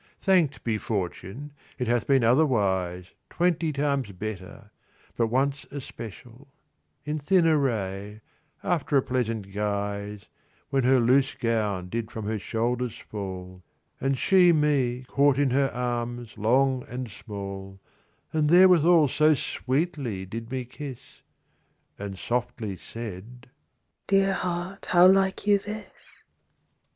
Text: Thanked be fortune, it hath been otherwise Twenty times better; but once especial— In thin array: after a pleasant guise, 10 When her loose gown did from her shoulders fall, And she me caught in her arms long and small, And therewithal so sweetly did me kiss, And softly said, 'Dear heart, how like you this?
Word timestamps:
Thanked 0.19 0.63
be 0.63 0.79
fortune, 0.79 1.53
it 1.77 1.87
hath 1.87 2.07
been 2.07 2.23
otherwise 2.23 3.11
Twenty 3.29 3.71
times 3.71 4.11
better; 4.13 4.71
but 5.15 5.27
once 5.27 5.65
especial— 5.69 6.47
In 7.05 7.19
thin 7.19 7.45
array: 7.45 8.21
after 8.63 8.97
a 8.97 9.03
pleasant 9.03 9.53
guise, 9.53 10.21
10 10.21 10.29
When 10.71 10.83
her 10.85 10.99
loose 10.99 11.35
gown 11.35 11.87
did 11.89 12.09
from 12.09 12.25
her 12.25 12.39
shoulders 12.39 12.97
fall, 12.97 13.61
And 13.99 14.17
she 14.17 14.51
me 14.51 15.05
caught 15.07 15.37
in 15.37 15.51
her 15.51 15.69
arms 15.69 16.35
long 16.35 16.83
and 16.87 17.07
small, 17.07 17.79
And 18.33 18.49
therewithal 18.49 19.07
so 19.07 19.35
sweetly 19.35 20.25
did 20.25 20.49
me 20.49 20.65
kiss, 20.65 21.21
And 21.99 22.17
softly 22.17 22.75
said, 22.75 23.51
'Dear 24.07 24.33
heart, 24.33 24.87
how 24.87 25.05
like 25.05 25.45
you 25.45 25.59
this? 25.59 26.23